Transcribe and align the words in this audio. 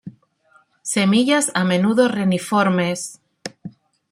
Semillas 0.93 1.51
a 1.53 1.63
menudo 1.63 2.07
reniformes. 2.07 3.21